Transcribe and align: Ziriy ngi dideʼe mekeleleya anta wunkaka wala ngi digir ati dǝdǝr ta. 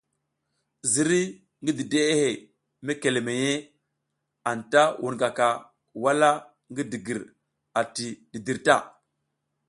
Ziriy 0.91 1.27
ngi 1.61 1.71
dideʼe 1.77 2.27
mekeleleya 2.85 3.55
anta 4.49 4.81
wunkaka 5.01 5.47
wala 6.03 6.29
ngi 6.71 6.83
digir 6.91 7.19
ati 7.79 8.05
dǝdǝr 8.31 8.57
ta. 8.65 8.75